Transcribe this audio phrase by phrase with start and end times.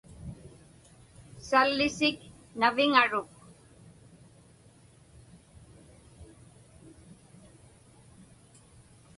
[1.47, 2.19] Sallisik
[2.59, 3.29] naviŋaruk.